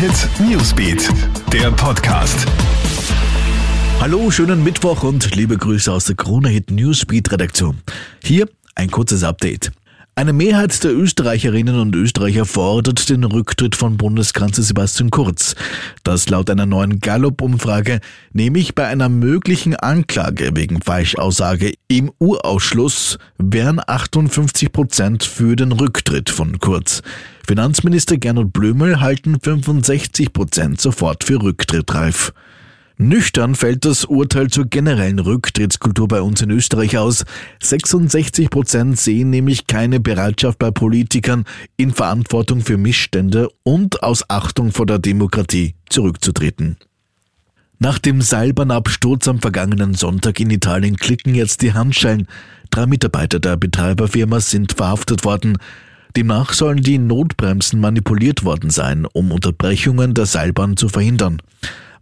[0.00, 1.10] Hit Newsbeat,
[1.52, 2.46] der Podcast.
[4.00, 7.82] Hallo, schönen Mittwoch und liebe Grüße aus der Krone Hit Newsbeat Redaktion.
[8.24, 9.72] Hier ein kurzes Update.
[10.20, 15.56] Eine Mehrheit der Österreicherinnen und Österreicher fordert den Rücktritt von Bundeskanzler Sebastian Kurz.
[16.02, 18.00] Das laut einer neuen Gallup-Umfrage
[18.34, 26.28] nämlich bei einer möglichen Anklage wegen Falschaussage im Urausschluss wären 58 Prozent für den Rücktritt
[26.28, 27.00] von Kurz.
[27.46, 32.34] Finanzminister Gernot Blümel halten 65 Prozent sofort für Rücktritt reif.
[33.00, 37.24] Nüchtern fällt das Urteil zur generellen Rücktrittskultur bei uns in Österreich aus.
[37.62, 41.46] 66 Prozent sehen nämlich keine Bereitschaft bei Politikern,
[41.78, 46.76] in Verantwortung für Missstände und aus Achtung vor der Demokratie zurückzutreten.
[47.78, 52.28] Nach dem Seilbahnabsturz am vergangenen Sonntag in Italien klicken jetzt die Handschellen.
[52.70, 55.56] Drei Mitarbeiter der Betreiberfirma sind verhaftet worden.
[56.16, 61.40] Demnach sollen die Notbremsen manipuliert worden sein, um Unterbrechungen der Seilbahn zu verhindern.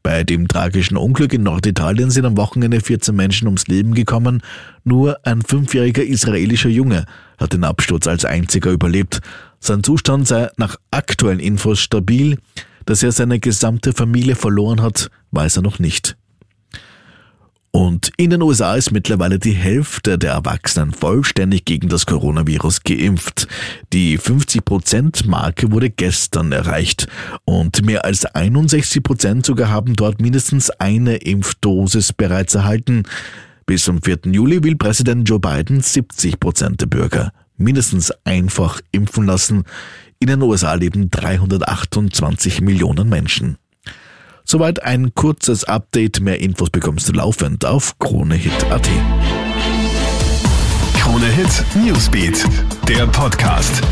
[0.09, 4.43] Bei dem tragischen Unglück in Norditalien sind am Wochenende 14 Menschen ums Leben gekommen.
[4.83, 7.05] Nur ein fünfjähriger israelischer Junge
[7.37, 9.21] hat den Absturz als einziger überlebt.
[9.61, 12.39] Sein Zustand sei nach aktuellen Infos stabil.
[12.87, 16.17] Dass er seine gesamte Familie verloren hat, weiß er noch nicht.
[17.79, 23.47] Und in den USA ist mittlerweile die Hälfte der Erwachsenen vollständig gegen das Coronavirus geimpft.
[23.93, 27.07] Die 50%-Marke wurde gestern erreicht
[27.45, 33.05] und mehr als 61% sogar haben dort mindestens eine Impfdosis bereits erhalten.
[33.65, 34.23] Bis zum 4.
[34.25, 39.63] Juli will Präsident Joe Biden 70% der Bürger mindestens einfach impfen lassen.
[40.19, 43.57] In den USA leben 328 Millionen Menschen.
[44.51, 46.21] Soweit ein kurzes Update.
[46.21, 48.89] Mehr Infos bekommst du laufend auf KroneHit.at.
[50.95, 52.47] Krone Hit Newsbeat,
[52.89, 53.83] der Podcast.